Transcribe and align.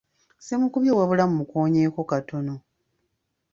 Simukubye 0.45 0.91
wabula 0.97 1.23
mmukoonyeko 1.29 2.01
katono. 2.09 2.55